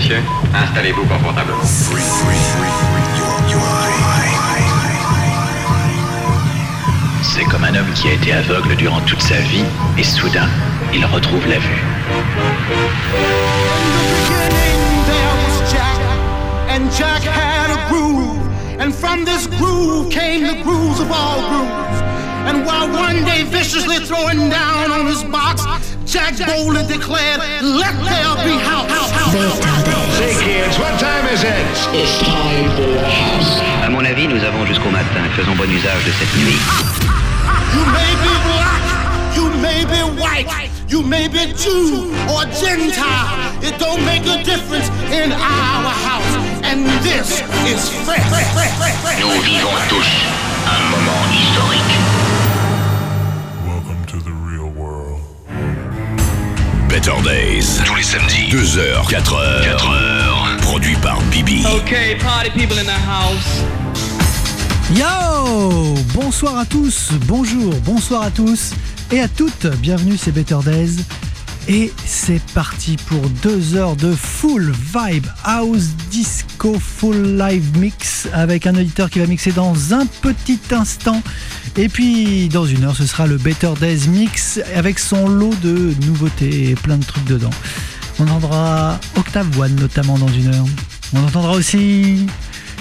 [0.00, 0.22] messieurs.
[0.54, 1.62] Installez-vous confortablement.
[7.22, 9.64] C'est comme un homme qui a été aveugle durant toute sa vie
[9.98, 10.48] et soudain,
[10.94, 11.82] il retrouve la vue.
[16.70, 18.38] And Jack had a groove,
[18.78, 22.00] and from this groove came the grooves of all grooves.
[22.48, 25.62] And while one day viciously throwing down on his box,
[26.06, 29.19] Jack boldly declared, Let there be house.
[29.30, 31.54] Say kids, what time is it?
[31.94, 33.60] It's time for house.
[33.80, 35.22] À mon avis, nous avon jusqu'au matin.
[35.36, 36.58] Faisons bon usage de cette nuit.
[37.72, 38.82] You may be black,
[39.36, 43.54] you may be white, you may be Jew or Gentile.
[43.62, 46.34] It don't make a difference in our house.
[46.64, 47.40] And this
[47.70, 48.26] is fresh.
[49.20, 50.10] Nous vivons tous
[50.66, 51.99] un moment historique.
[56.90, 57.80] Better Days.
[57.84, 58.48] Tous les samedis.
[58.50, 59.62] 2h, 4h.
[59.62, 60.56] 4h.
[60.60, 61.64] Produit par Bibi.
[61.64, 63.62] Okay, party people in the house.
[64.92, 68.72] Yo Bonsoir à tous, bonjour, bonsoir à tous
[69.12, 69.66] et à toutes.
[69.78, 71.04] Bienvenue, c'est Better Days.
[71.72, 78.66] Et c'est parti pour deux heures de full vibe house disco full live mix avec
[78.66, 81.22] un auditeur qui va mixer dans un petit instant.
[81.76, 85.94] Et puis dans une heure, ce sera le Better Days mix avec son lot de
[86.06, 87.50] nouveautés et plein de trucs dedans.
[88.18, 90.66] On entendra Octave One notamment dans une heure.
[91.14, 92.26] On entendra aussi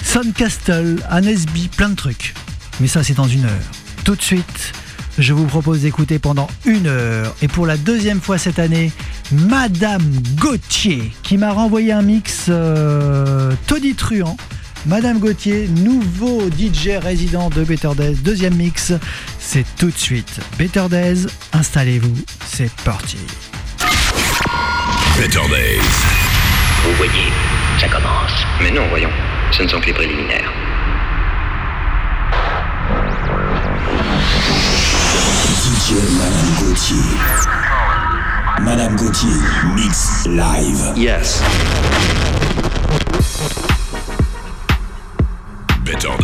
[0.04, 2.34] Sun Castle, Anesby, plein de trucs.
[2.80, 3.72] Mais ça, c'est dans une heure.
[4.04, 4.74] Tout de suite,
[5.20, 8.92] je vous propose d'écouter pendant une heure, et pour la deuxième fois cette année,
[9.32, 10.02] Madame
[10.38, 14.38] Gauthier, qui m'a renvoyé un mix euh, Toddy Truant.
[14.86, 18.94] Madame Gauthier, nouveau DJ résident de Better Days, deuxième mix,
[19.38, 20.40] c'est tout de suite.
[20.58, 23.18] Better Days, installez-vous, c'est parti.
[25.18, 25.82] Better Days.
[26.86, 27.28] Vous voyez,
[27.78, 28.32] ça commence.
[28.62, 29.12] Mais non, voyons,
[29.52, 30.69] ce ne sont que les préliminaires.
[35.92, 37.18] Madame Gauthier.
[38.64, 40.96] Madame Gauthier, mix live.
[40.96, 41.42] Yes.
[45.84, 46.16] Better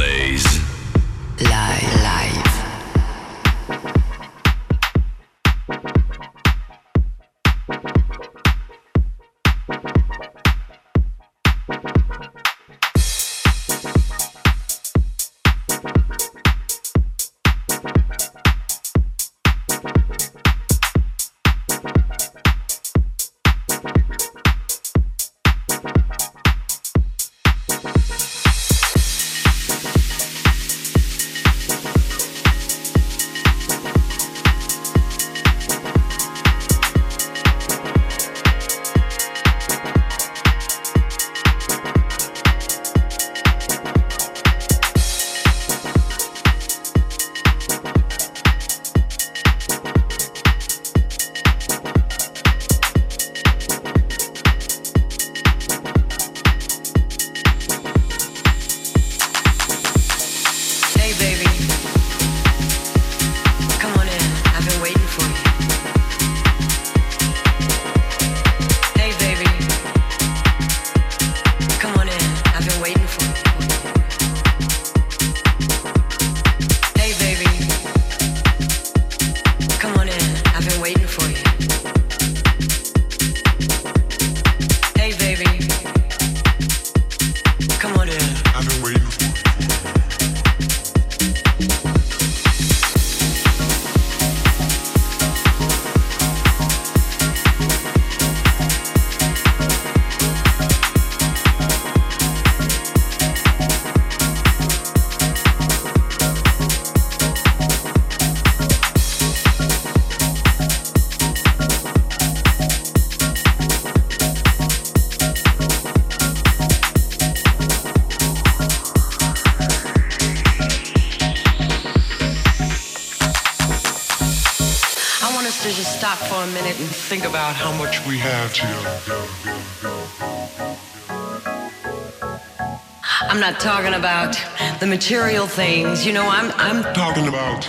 [133.51, 134.35] not talking about
[134.79, 136.03] the material things.
[136.03, 137.61] You know, I'm I'm Talking about.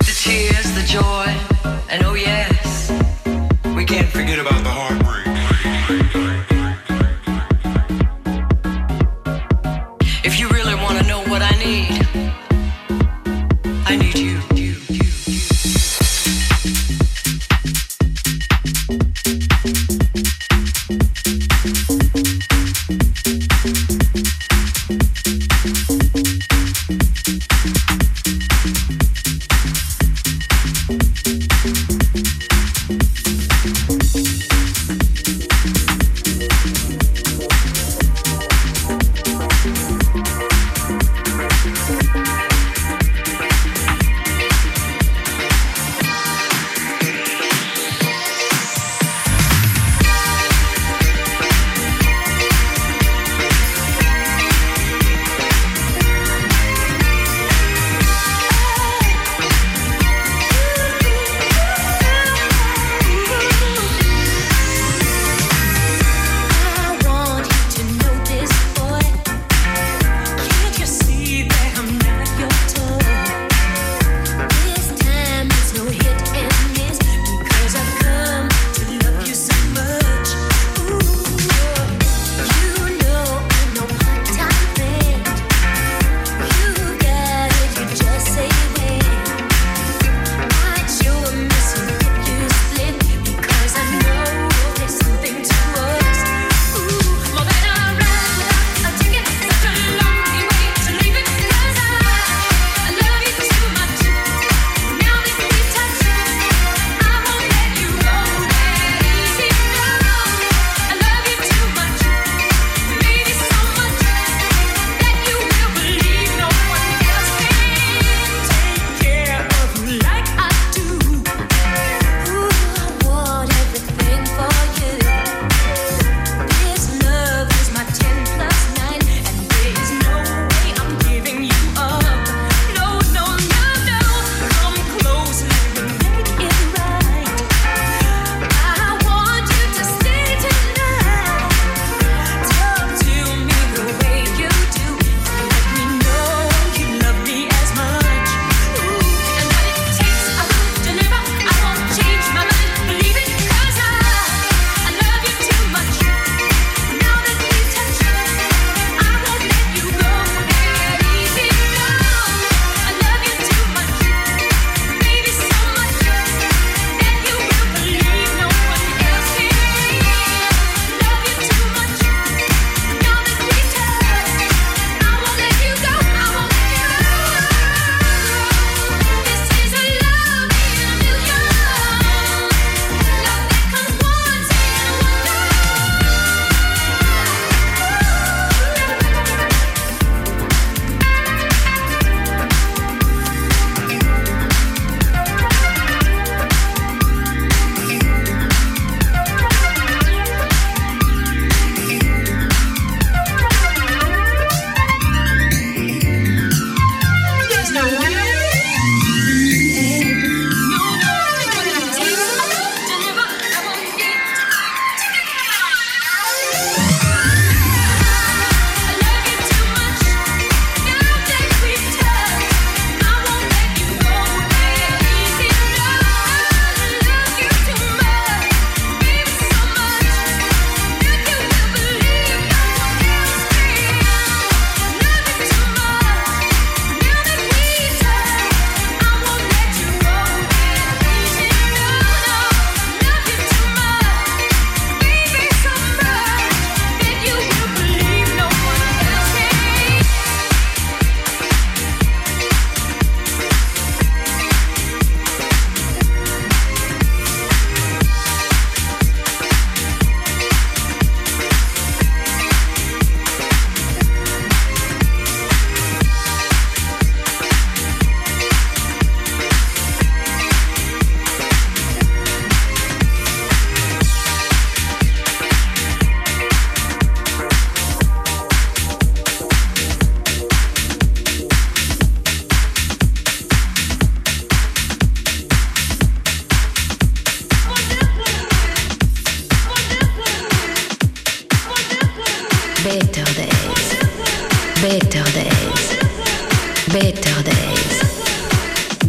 [0.00, 1.28] the tears, the joy,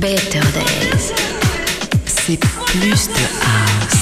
[0.01, 1.13] Better Days.
[2.07, 4.00] C'est plus de house.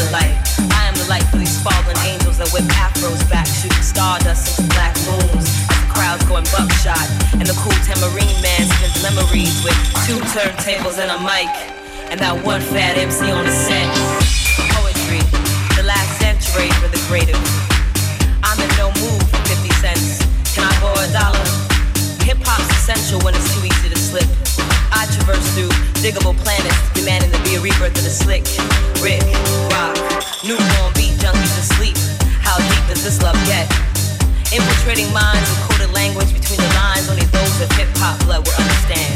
[0.00, 0.32] The light,
[0.72, 4.64] I am the light for these fallen angels that whip afros back, shooting stardust into
[4.72, 5.44] black moons.
[5.68, 7.04] As the crowd's going buckshot,
[7.36, 9.76] and the cool tambourine man spins memories with
[10.08, 11.52] two turntables and a mic,
[12.08, 13.88] and that one fat MC on the set.
[14.72, 15.20] Poetry,
[15.76, 17.36] the last century for the creative.
[18.40, 20.24] I'm in no mood for 50 cents.
[20.56, 21.44] Can I borrow a dollar?
[22.24, 24.79] Hip hop's essential when it's too easy to slip.
[24.92, 25.70] I traverse through
[26.02, 28.44] diggable planets, demanding to be a rebirth of the slick.
[29.02, 29.22] Rick,
[29.72, 29.96] rock,
[30.42, 31.96] newborn beat junkies asleep.
[32.42, 33.70] How deep does this love get?
[34.50, 38.58] Infiltrating minds with coded language between the lines, only those with hip hop blood will
[38.58, 39.14] understand.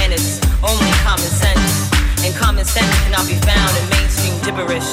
[0.00, 1.92] And it's only common sense,
[2.24, 4.88] and common sense cannot be found in mainstream gibberish.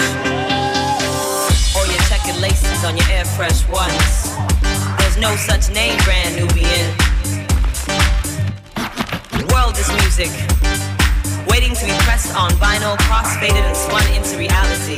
[1.78, 4.36] Or your checkered laces on your air fresh ones.
[5.00, 6.92] There's no such name, brand Nubian.
[9.70, 10.32] World is music,
[11.48, 14.98] waiting to be pressed on vinyl, crossfaded and spun into reality.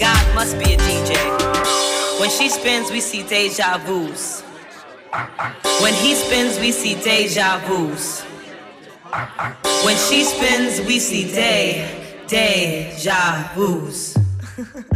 [0.00, 2.18] God must be a DJ.
[2.18, 4.40] When she spins, we see deja vus.
[5.82, 8.22] When he spins, we see deja vus.
[9.84, 14.16] When she spins, we see day, deja vus.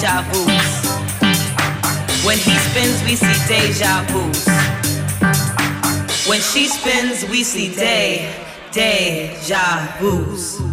[0.00, 0.22] deja.
[2.24, 4.46] When he spins, we see deja vus.
[6.28, 8.32] When she spins, we see day,
[8.72, 10.67] deja vus.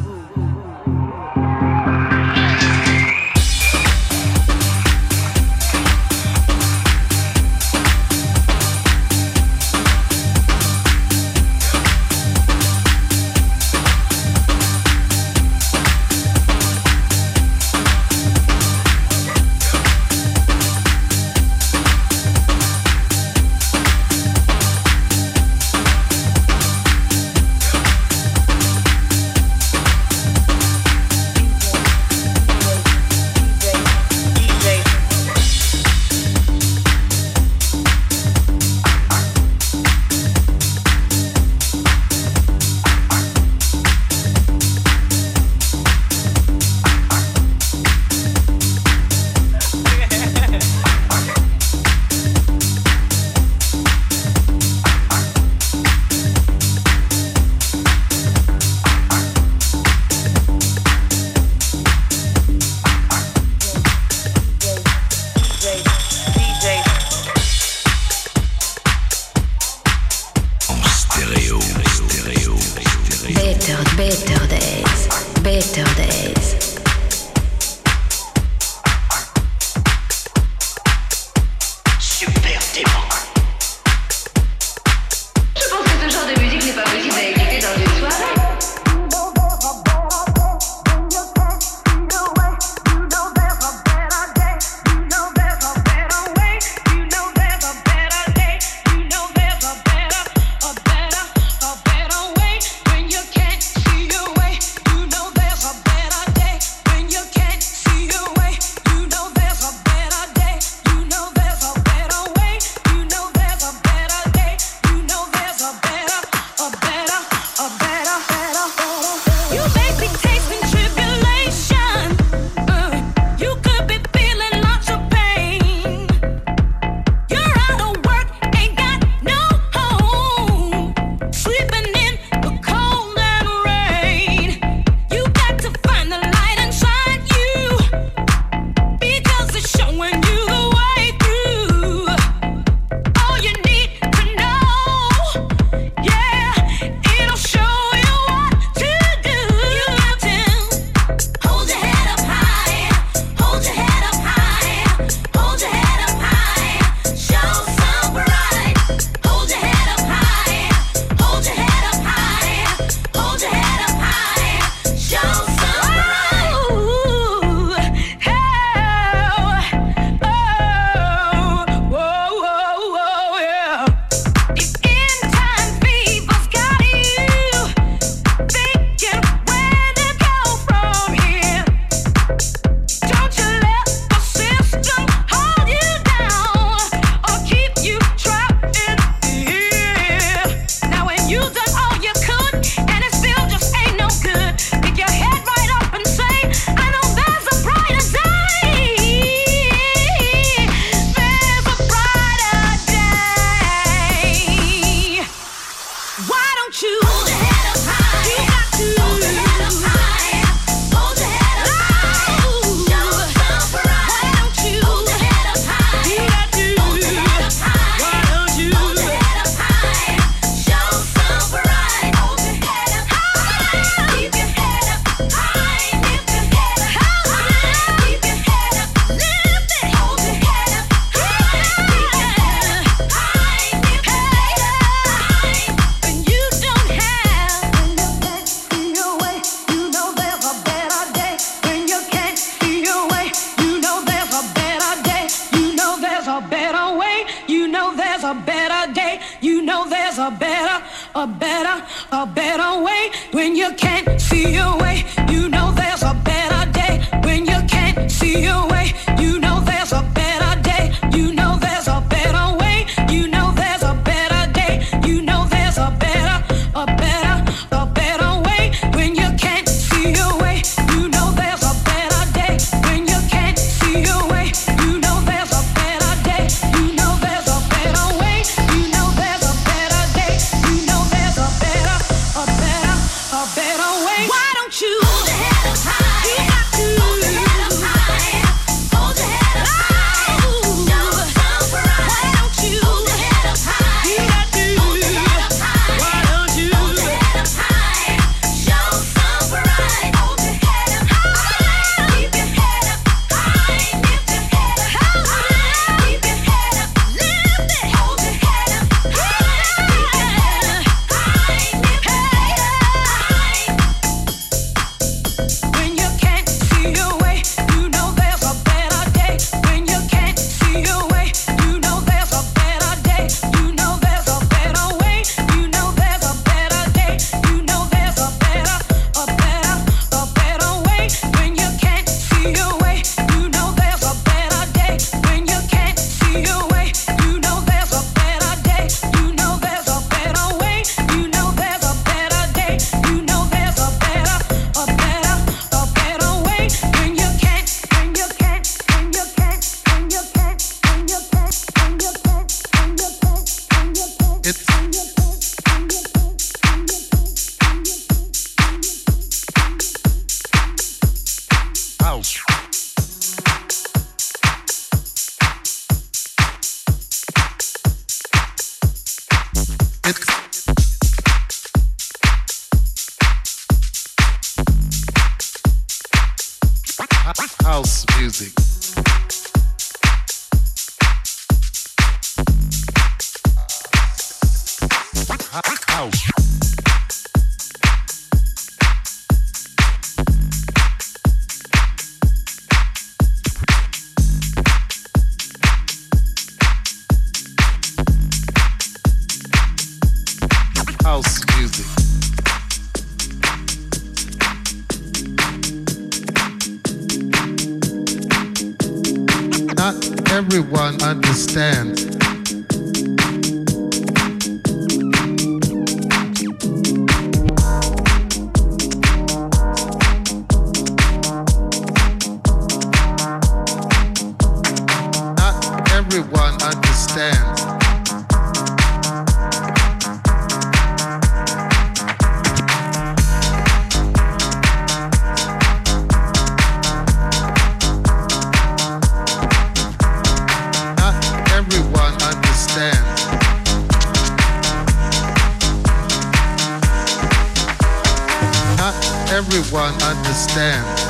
[449.56, 451.02] everyone understands.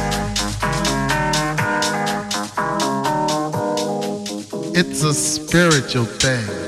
[4.77, 6.64] It's a spiritual thing.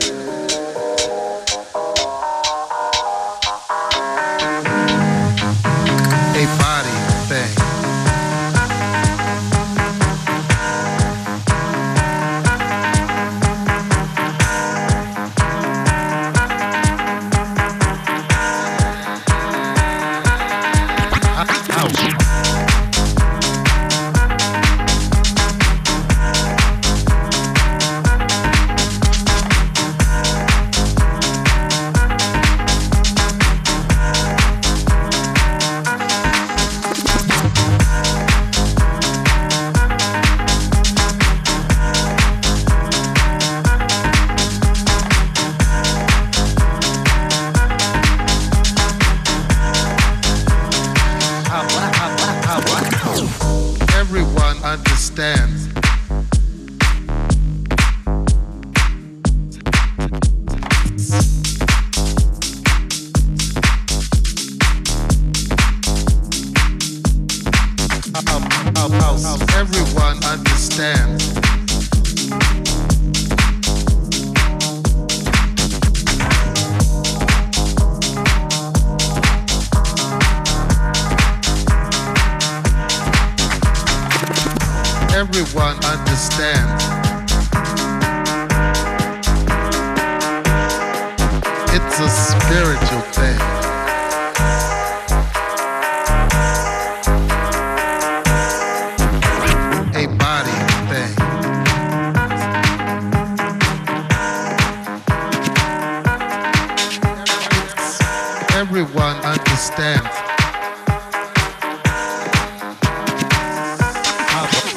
[109.28, 110.08] understand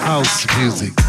[0.01, 1.00] house music.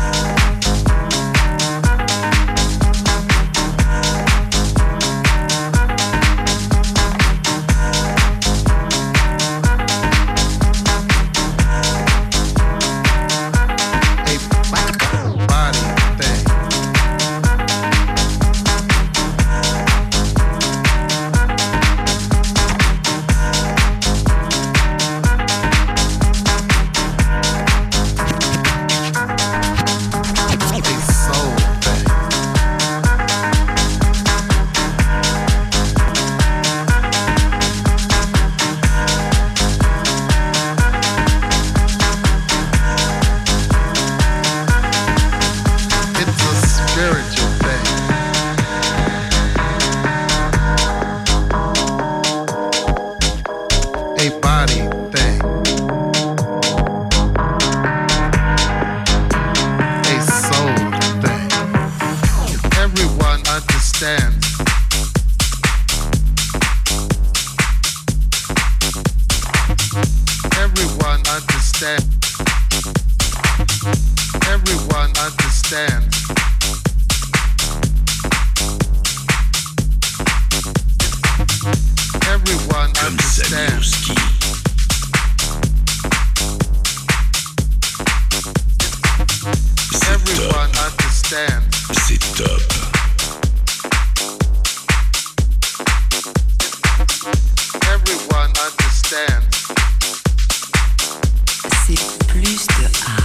[102.27, 103.20] Plus de house.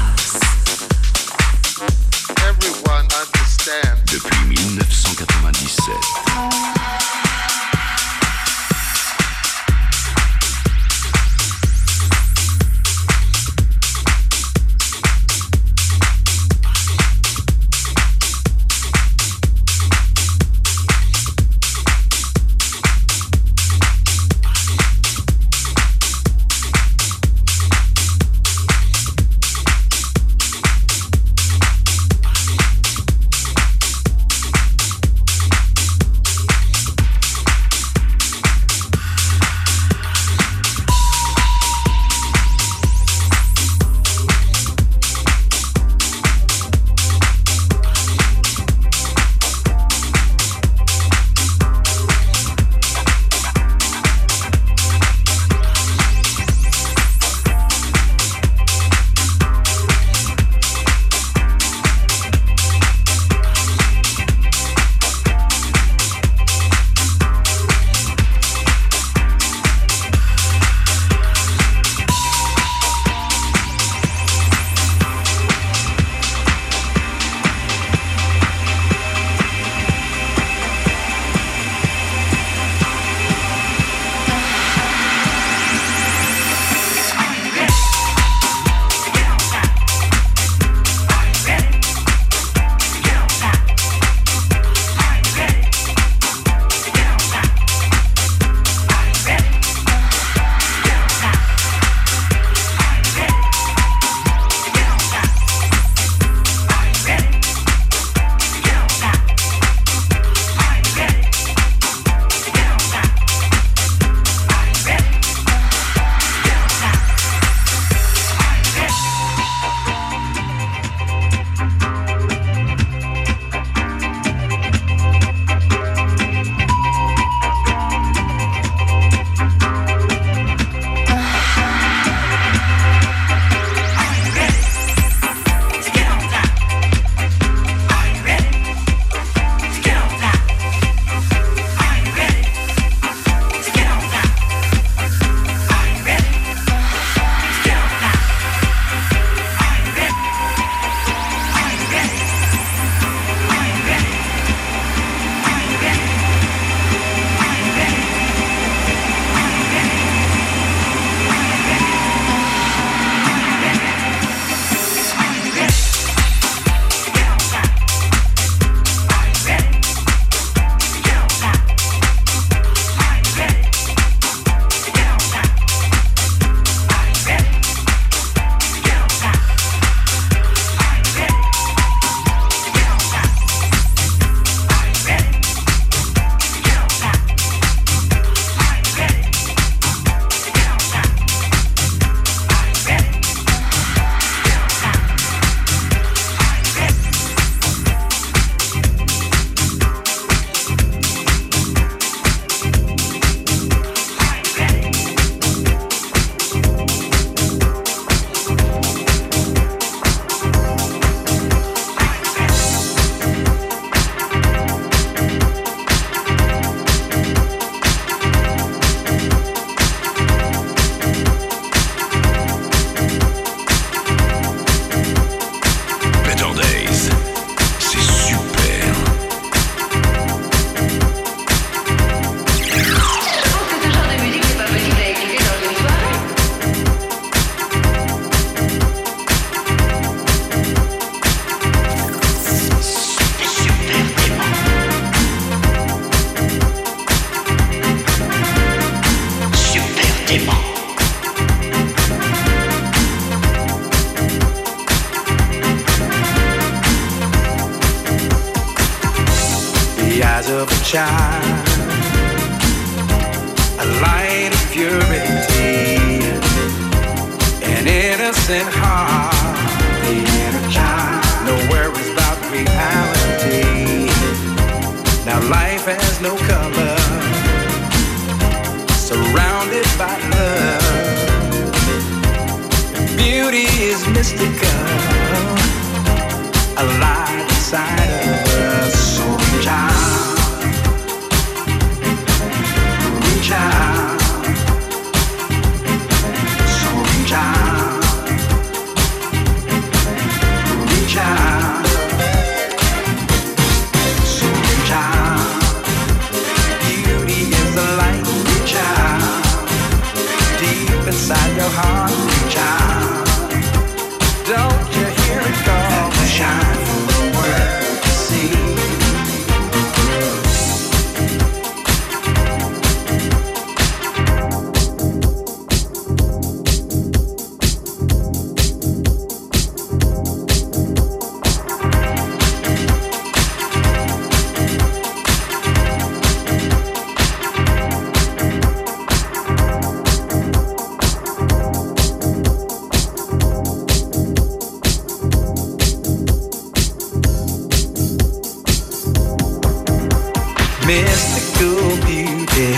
[350.87, 352.71] Mystical beauty,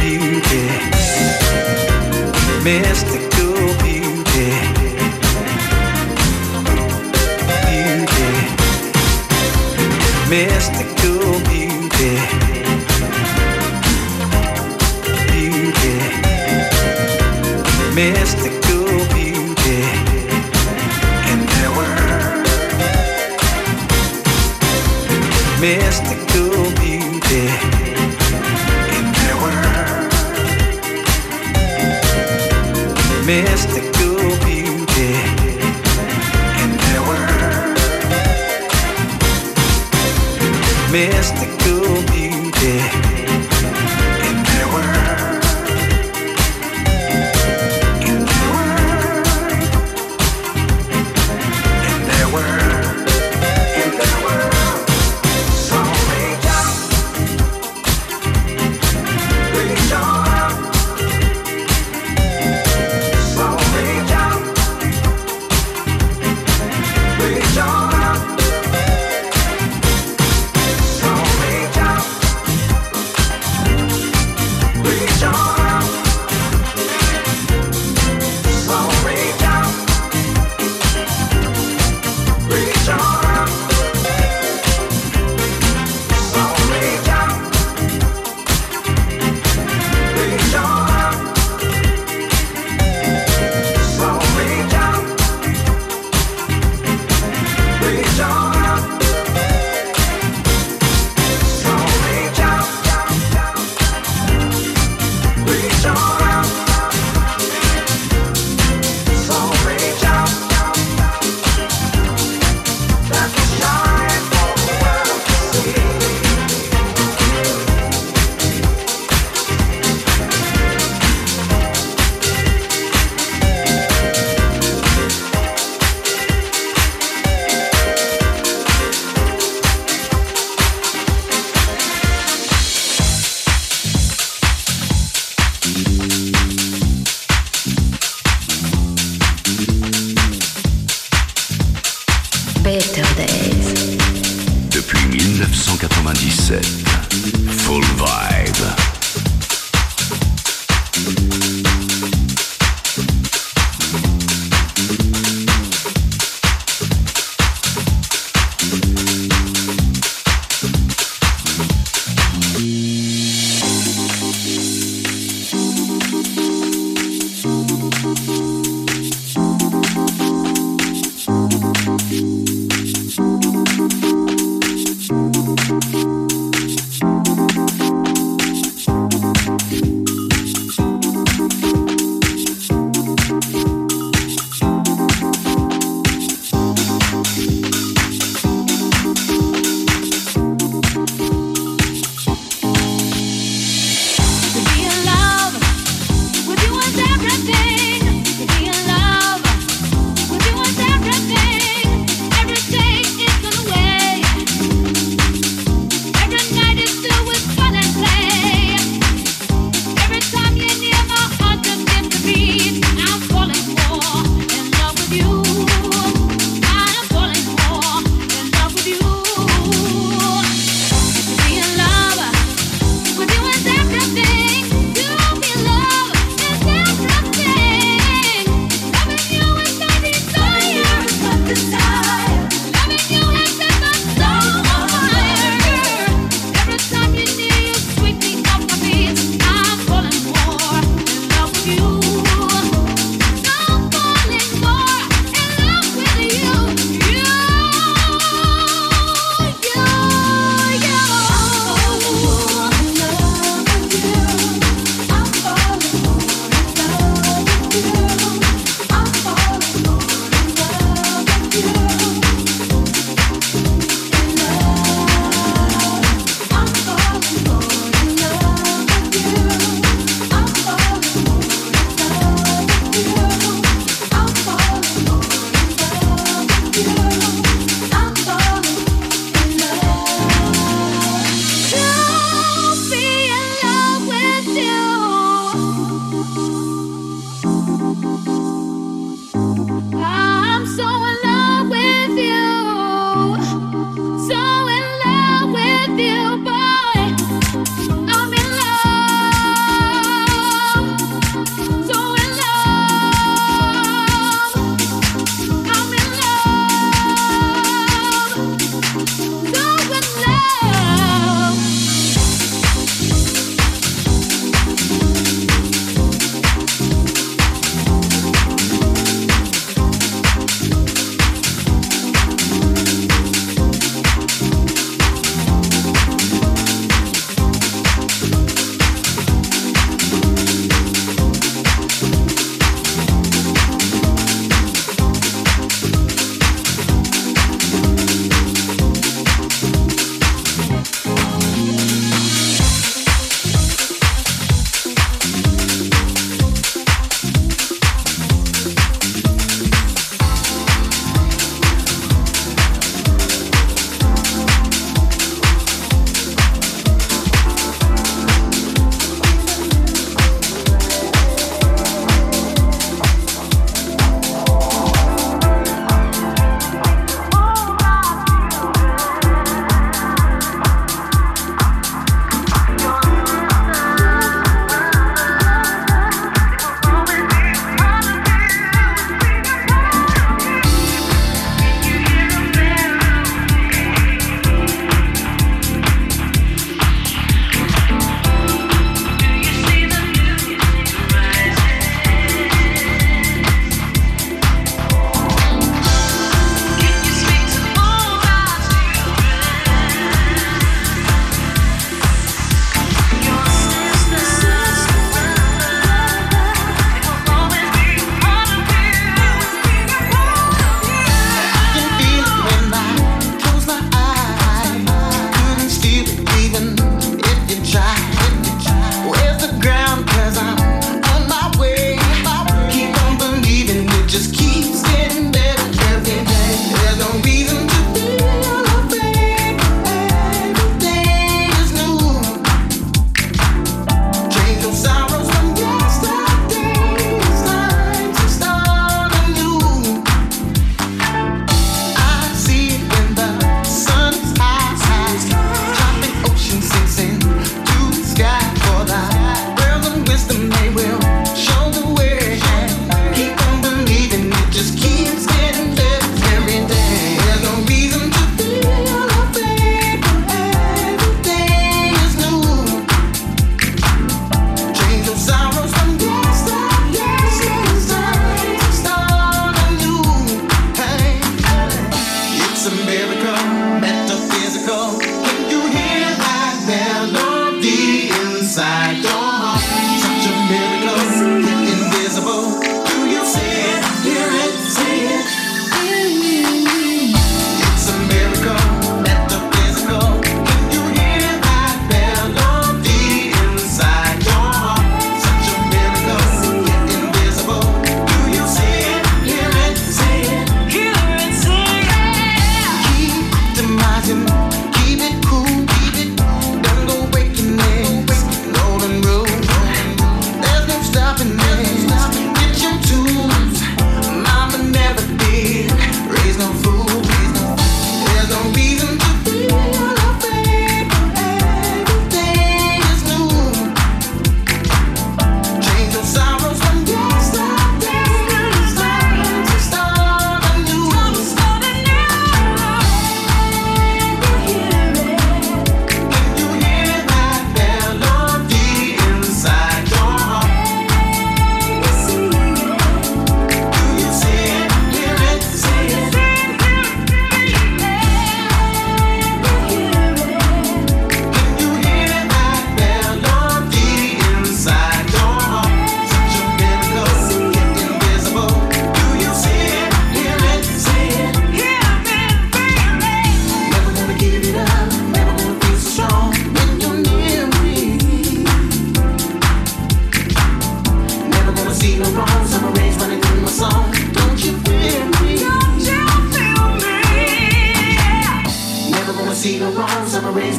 [0.00, 0.64] beauty,
[2.64, 3.07] mystical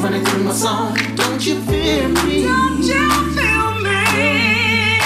[0.02, 0.96] running through my song.
[1.14, 2.42] Don't you fear me?
[2.42, 4.98] Don't you feel me?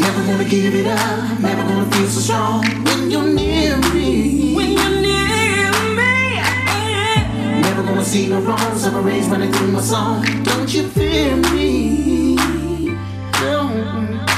[0.00, 1.40] Never gonna give it up.
[1.40, 4.54] Never gonna feel so strong when you're near me.
[4.54, 6.40] When you're near me.
[7.62, 10.24] Never gonna see no wrongs of a running through my song.
[10.44, 12.36] Don't you fear me?
[13.40, 14.35] No.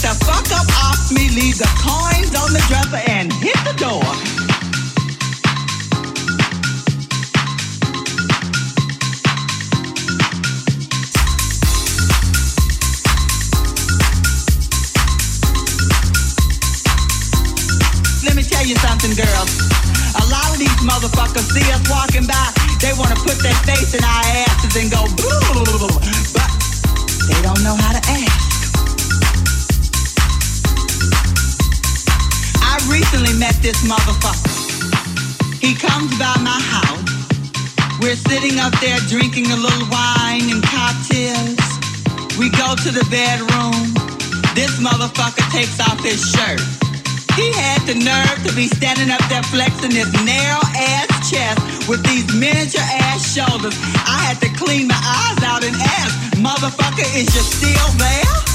[0.00, 3.74] Get the fuck up off me, leave the coins on the dresser and hit the
[3.76, 4.29] door.
[38.60, 41.56] out there drinking a little wine and cocktails.
[42.36, 43.72] We go to the bedroom.
[44.52, 46.60] This motherfucker takes off his shirt.
[47.40, 52.04] He had the nerve to be standing up there flexing his narrow ass chest with
[52.04, 53.76] these miniature ass shoulders.
[54.04, 58.49] I had to clean my eyes out and ask, motherfucker, is you still there?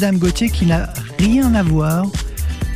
[0.00, 0.88] Madame Gauthier qui n'a
[1.18, 2.06] rien à voir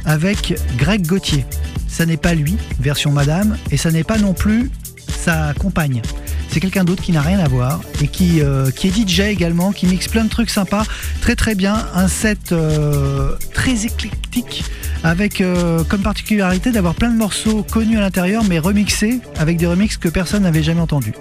[0.05, 1.47] avec Greg Gauthier.
[1.89, 4.71] Ça n'est pas lui, version Madame, et ça n'est pas non plus
[5.09, 6.03] sa compagne.
[6.51, 9.73] C'est quelqu'un d'autre qui n'a rien à voir et qui, euh, qui est DJ également,
[9.73, 10.85] qui mixe plein de trucs sympas,
[11.23, 14.63] très très bien, un set euh, très éclectique
[15.05, 19.67] avec euh, comme particularité d'avoir plein de morceaux connus à l'intérieur mais remixés avec des
[19.67, 21.13] remixes que personne n'avait jamais entendus.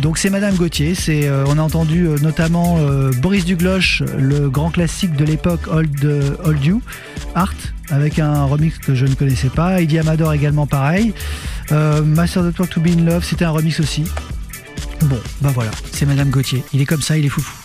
[0.00, 2.78] Donc c'est Madame Gauthier, c'est, on a entendu notamment
[3.20, 6.80] Boris Dugloche, le grand classique de l'époque Old, You,
[7.34, 7.54] Art,
[7.90, 11.12] avec un remix que je ne connaissais pas, Idi Amador également pareil,
[11.70, 14.04] Master Talk to Be in Love, c'était un remix aussi.
[15.02, 16.62] Bon, bah voilà, c'est Madame Gauthier.
[16.72, 17.63] Il est comme ça, il est foufou.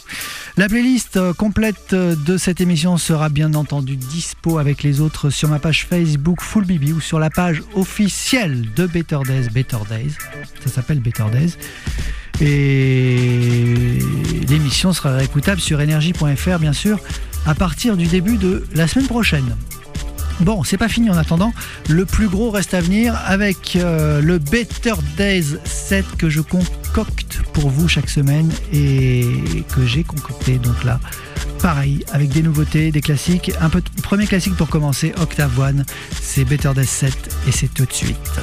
[0.57, 5.29] La playlist euh, complète euh, de cette émission sera bien entendu dispo avec les autres
[5.29, 9.77] sur ma page Facebook Full Bibi ou sur la page officielle de Better Days, Better
[9.89, 10.13] Days.
[10.63, 11.53] Ça s'appelle Better Days.
[12.41, 13.99] Et
[14.47, 16.99] l'émission sera réécoutable sur énergie.fr bien sûr
[17.45, 19.55] à partir du début de la semaine prochaine.
[20.41, 21.53] Bon, c'est pas fini en attendant.
[21.89, 27.41] Le plus gros reste à venir avec euh, le Better Days set que je concocte
[27.53, 29.25] pour vous chaque semaine et
[29.75, 30.57] que j'ai concocté.
[30.57, 30.99] Donc là,
[31.61, 33.51] pareil, avec des nouveautés, des classiques.
[33.59, 35.85] Un peu premier classique pour commencer, Octave One,
[36.21, 37.13] c'est Better Days 7
[37.47, 38.39] et c'est tout de suite.